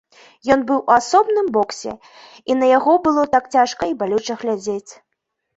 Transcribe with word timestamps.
Ён 0.53 0.61
быў 0.71 0.79
у 0.87 0.93
асобным 0.99 1.51
боксе, 1.57 1.93
і 2.53 2.57
на 2.63 2.71
яго 2.77 2.97
было 3.05 3.27
так 3.37 3.43
цяжка 3.57 3.83
і 3.93 3.97
балюча 4.01 4.33
глядзець. 4.47 4.91